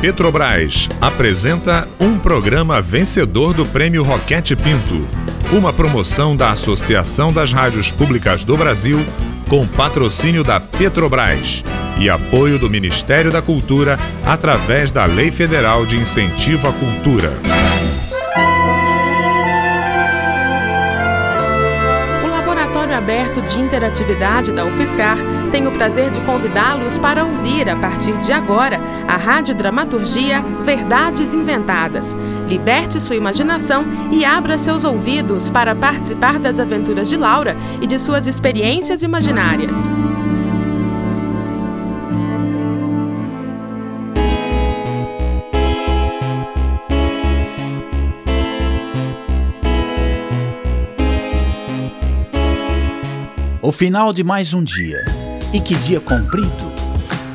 [0.00, 5.06] Petrobras apresenta um programa vencedor do Prêmio Roquete Pinto,
[5.52, 8.98] uma promoção da Associação das Rádios Públicas do Brasil
[9.46, 11.62] com patrocínio da Petrobras
[11.98, 17.30] e apoio do Ministério da Cultura através da Lei Federal de Incentivo à Cultura.
[23.00, 25.16] aberto de interatividade da UFSCar,
[25.50, 32.16] tenho o prazer de convidá-los para ouvir, a partir de agora, a radiodramaturgia Verdades Inventadas.
[32.48, 37.98] Liberte sua imaginação e abra seus ouvidos para participar das aventuras de Laura e de
[37.98, 39.76] suas experiências imaginárias.
[53.62, 55.19] O final de mais um dia.
[55.52, 56.70] E que dia comprido!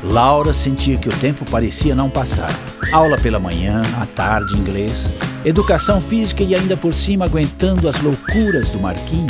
[0.02, 2.54] Laura sentia que o tempo parecia não passar.
[2.94, 5.10] Aula pela manhã, à tarde, inglês,
[5.44, 9.28] educação física e ainda por cima aguentando as loucuras do Marquinho.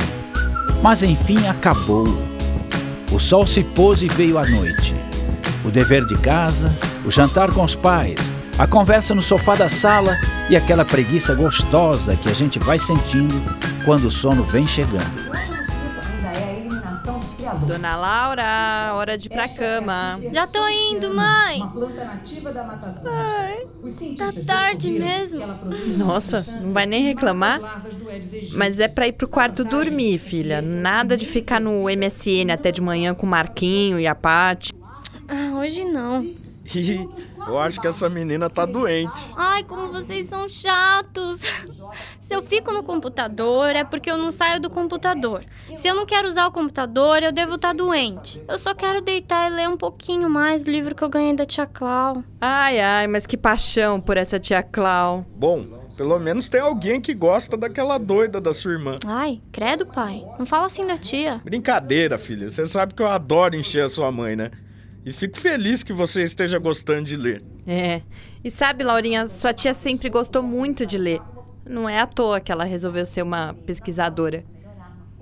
[0.84, 2.06] Mas enfim acabou.
[3.12, 4.94] O sol se pôs e veio a noite.
[5.64, 6.72] O dever de casa,
[7.04, 8.20] o jantar com os pais,
[8.60, 10.16] a conversa no sofá da sala
[10.48, 13.42] e aquela preguiça gostosa que a gente vai sentindo
[13.84, 15.45] quando o sono vem chegando.
[17.68, 20.20] Dona Laura, hora de ir pra cama.
[20.32, 21.62] Já tô indo, mãe.
[23.06, 23.68] Ai,
[24.18, 25.42] tá tarde mesmo.
[25.98, 27.84] Nossa, não vai nem reclamar?
[28.54, 30.62] Mas é pra ir pro quarto dormir, filha.
[30.62, 34.72] Nada de ficar no MSN até de manhã com o Marquinho e a Paty.
[35.28, 36.26] Ah, hoje não.
[37.48, 39.12] Eu acho que essa menina tá doente.
[39.36, 41.42] Ai, como vocês são chatos.
[42.20, 45.46] Se eu fico no computador, é porque eu não saio do computador.
[45.76, 48.42] Se eu não quero usar o computador, eu devo estar tá doente.
[48.48, 51.46] Eu só quero deitar e ler um pouquinho mais o livro que eu ganhei da
[51.46, 52.24] tia Clau.
[52.42, 55.26] Ai, ai, mas que paixão por essa tia Clau.
[55.36, 59.00] Bom, pelo menos tem alguém que gosta daquela doida da sua irmã.
[59.06, 60.26] Ai, credo, pai.
[60.38, 61.42] Não fala assim da tia.
[61.44, 62.50] Brincadeira, filha.
[62.50, 64.52] Você sabe que eu adoro encher a sua mãe, né?
[65.06, 67.44] E fico feliz que você esteja gostando de ler.
[67.68, 68.02] É.
[68.44, 71.22] E sabe, Laurinha, sua tia sempre gostou muito de ler.
[71.64, 74.44] Não é à toa que ela resolveu ser uma pesquisadora.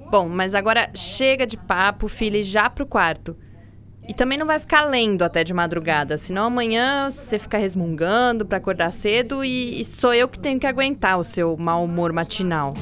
[0.10, 3.36] Bom, mas agora chega de papo, filha, e já pro quarto.
[4.08, 8.58] E também não vai ficar lendo até de madrugada, senão amanhã você fica resmungando para
[8.58, 12.74] acordar cedo e, e sou eu que tenho que aguentar o seu mau humor matinal.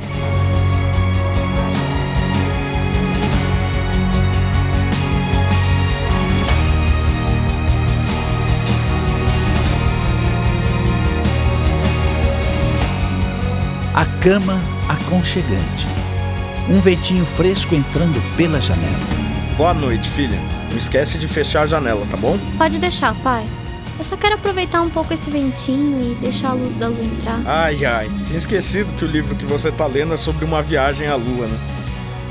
[13.93, 14.57] A cama
[14.87, 15.85] aconchegante.
[16.69, 18.99] Um ventinho fresco entrando pela janela.
[19.57, 20.39] Boa noite, filha.
[20.69, 22.39] Não esquece de fechar a janela, tá bom?
[22.57, 23.45] Pode deixar, pai.
[23.97, 27.41] Eu só quero aproveitar um pouco esse ventinho e deixar a luz da lua entrar.
[27.45, 28.09] Ai, ai.
[28.27, 31.47] Tinha esquecido que o livro que você tá lendo é sobre uma viagem à lua,
[31.47, 31.59] né?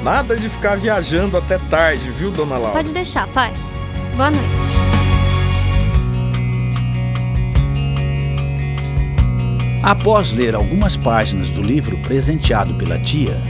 [0.03, 2.72] Nada de ficar viajando até tarde, viu, dona Laura?
[2.72, 3.53] Pode deixar, pai.
[4.16, 4.59] Boa noite.
[9.82, 13.41] Após ler algumas páginas do livro presenteado pela tia,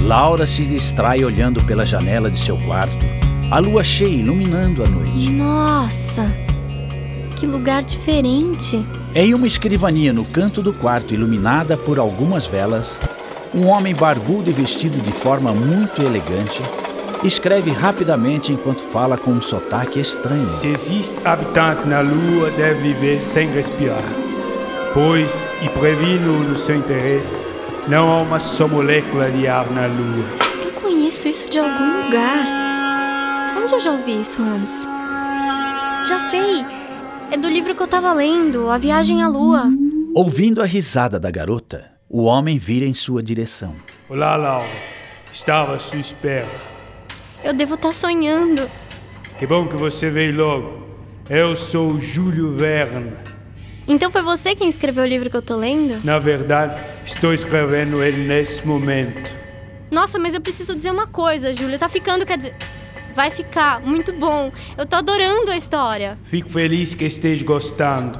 [0.00, 3.06] Laura se distrai olhando pela janela de seu quarto,
[3.52, 5.30] a lua cheia iluminando a noite.
[5.30, 6.26] Nossa!
[7.36, 8.84] Que lugar diferente!
[9.14, 12.98] Em uma escrivaninha no canto do quarto, iluminada por algumas velas,
[13.54, 16.60] um homem barbudo e vestido de forma muito elegante
[17.22, 20.50] escreve rapidamente enquanto fala com um sotaque estranho.
[20.50, 24.29] Se existe habitante na lua, deve viver sem respirar
[24.92, 27.46] pois, e previno no seu interesse,
[27.88, 30.24] não há uma só molécula de ar na Lua.
[30.64, 33.56] Eu conheço isso de algum lugar.
[33.56, 34.84] Onde eu já ouvi isso antes?
[36.08, 36.64] Já sei!
[37.30, 39.64] É do livro que eu tava lendo, A Viagem à Lua.
[40.14, 43.74] Ouvindo a risada da garota, o homem vira em sua direção.
[44.08, 44.66] Olá, Laura.
[45.32, 46.48] Estava à sua espera.
[47.44, 48.68] Eu devo estar tá sonhando.
[49.38, 50.82] Que bom que você veio logo.
[51.28, 53.29] Eu sou Júlio Verne
[53.92, 56.04] então foi você quem escreveu o livro que eu tô lendo?
[56.04, 59.30] Na verdade, estou escrevendo ele nesse momento.
[59.90, 61.78] Nossa, mas eu preciso dizer uma coisa, Júlia.
[61.78, 62.54] Tá ficando, quer dizer.
[63.16, 64.52] Vai ficar muito bom.
[64.78, 66.16] Eu tô adorando a história.
[66.26, 68.18] Fico feliz que esteja gostando.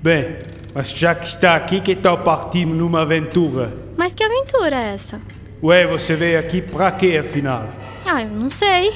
[0.00, 0.38] Bem,
[0.72, 3.72] mas já que está aqui, que tal partirmos numa aventura?
[3.96, 5.20] Mas que aventura é essa?
[5.62, 7.68] Ué, você veio aqui pra quê, afinal?
[8.06, 8.92] Ah, eu não sei.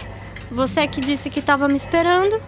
[0.50, 2.41] Você é que disse que estava me esperando.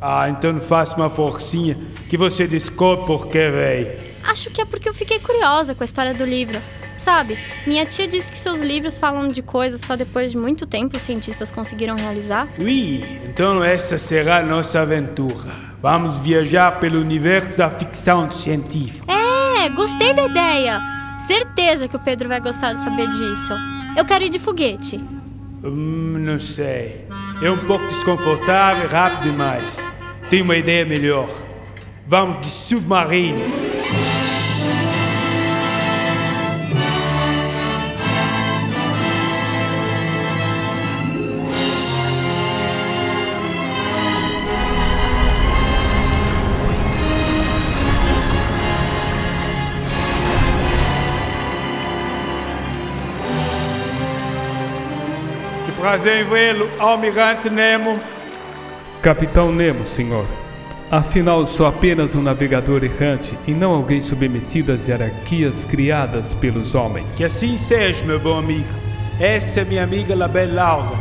[0.00, 1.76] Ah, então faça uma forcinha
[2.08, 3.92] que você descobre por que veio.
[4.24, 6.58] Acho que é porque eu fiquei curiosa com a história do livro.
[6.96, 10.96] Sabe, minha tia disse que seus livros falam de coisas só depois de muito tempo
[10.96, 12.48] os cientistas conseguiram realizar.
[12.58, 15.68] Ui, então essa será a nossa aventura.
[15.80, 19.04] Vamos viajar pelo universo da ficção científica.
[19.12, 20.80] É, gostei da ideia.
[21.24, 23.54] Certeza que o Pedro vai gostar de saber disso.
[23.96, 24.96] Eu quero ir de foguete.
[25.62, 27.06] Hum, não sei.
[27.40, 29.87] É um pouco desconfortável e rápido demais.
[30.30, 31.26] Tenho uma ideia melhor.
[32.06, 33.40] Vamos de submarino.
[55.64, 57.98] Que prazer em vê-lo, Almirante Nemo.
[59.02, 60.26] Capitão Nemo, senhor.
[60.90, 67.16] Afinal, sou apenas um navegador errante e não alguém submetido às hierarquias criadas pelos homens.
[67.16, 68.66] Que assim seja, meu bom amigo.
[69.20, 70.96] Essa é minha amiga Labelle Laura.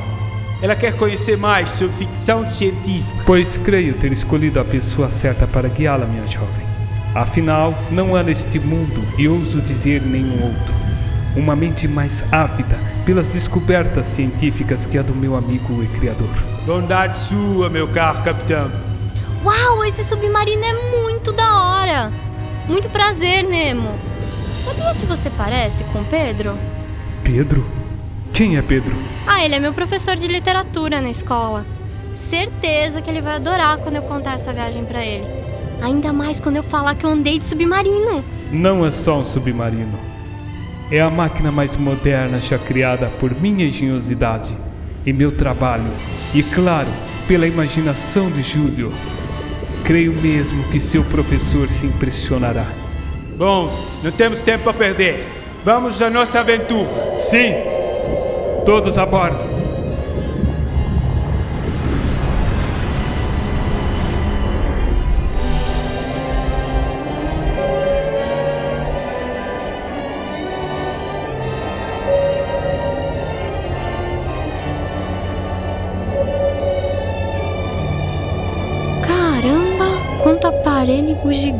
[0.62, 3.24] Ela quer conhecer mais sobre ficção científica.
[3.26, 6.68] Pois creio ter escolhido a pessoa certa para guiá-la, minha jovem.
[7.16, 10.74] Afinal, não há neste mundo, e ouso dizer nenhum outro,
[11.38, 16.30] uma mente mais ávida pelas descobertas científicas que a do meu amigo e criador.
[16.66, 18.72] Bondade sua, meu caro capitão.
[19.46, 22.12] Uau, esse submarino é muito da hora!
[22.68, 23.90] Muito prazer, Nemo.
[24.66, 26.58] Sabia que você parece com o Pedro?
[27.24, 27.66] Pedro?
[28.34, 28.96] Quem é Pedro?
[29.26, 31.66] Ah, ele é meu professor de literatura na escola.
[32.30, 35.26] Certeza que ele vai adorar quando eu contar essa viagem pra ele.
[35.82, 38.24] Ainda mais quando eu falar que eu andei de submarino.
[38.52, 40.07] Não é só um submarino.
[40.90, 44.56] É a máquina mais moderna já criada por minha engenhosidade
[45.06, 45.92] e meu trabalho,
[46.34, 46.88] e claro,
[47.28, 48.94] pela imaginação de Júlio.
[49.84, 52.66] Creio mesmo que seu professor se impressionará.
[53.38, 53.70] Bom,
[54.02, 55.26] não temos tempo a perder.
[55.66, 57.18] Vamos à nossa aventura.
[57.18, 57.54] Sim!
[58.66, 59.57] Todos a bordo!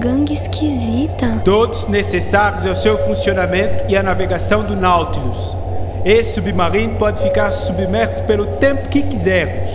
[0.08, 1.42] Bugiganga esquisita.
[1.44, 5.56] Todos necessários ao seu funcionamento e à navegação do Nautilus.
[6.06, 9.70] Esse submarino pode ficar submerso pelo tempo que quisermos.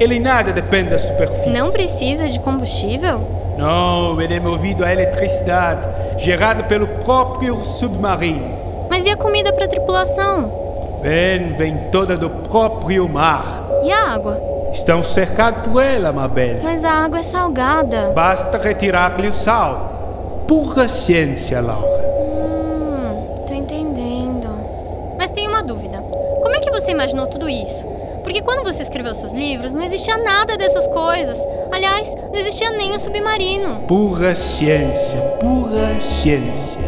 [0.00, 1.50] Ele nada depende da superfície.
[1.50, 3.20] Não precisa de combustível?
[3.56, 5.86] Não, ele é movido a eletricidade,
[6.18, 8.58] gerada pelo próprio submarino.
[8.88, 10.98] Mas e a comida para tripulação?
[11.02, 13.62] Bem, vem toda do próprio mar.
[13.84, 14.59] E a água?
[14.72, 16.60] Estão cercados por ela, Mabel.
[16.62, 18.12] Mas a água é salgada.
[18.14, 20.44] Basta retirar-lhe o sal.
[20.46, 21.86] Pura ciência, Laura.
[21.86, 24.48] Hum, tô entendendo.
[25.18, 25.98] Mas tenho uma dúvida.
[25.98, 27.84] Como é que você imaginou tudo isso?
[28.22, 31.38] Porque quando você escreveu seus livros, não existia nada dessas coisas.
[31.72, 33.80] Aliás, não existia nem o submarino.
[33.86, 36.80] Pura ciência, pura ciência.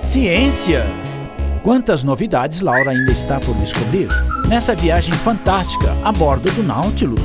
[0.00, 1.03] Ciência!
[1.64, 4.06] Quantas novidades Laura ainda está por descobrir
[4.46, 7.22] nessa viagem fantástica a bordo do Nautilus?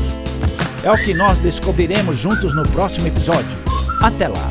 [0.81, 3.51] É o que nós descobriremos juntos no próximo episódio.
[4.01, 4.49] Até lá!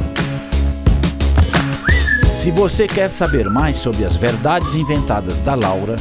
[2.34, 5.96] Se você quer saber mais sobre as verdades inventadas da Laura,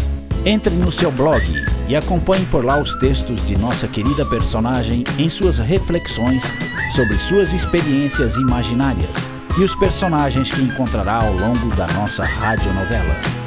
[0.45, 1.41] entre no seu blog
[1.87, 6.43] e acompanhe por lá os textos de nossa querida personagem em suas reflexões
[6.93, 9.09] sobre suas experiências imaginárias
[9.57, 13.46] e os personagens que encontrará ao longo da nossa radionovela.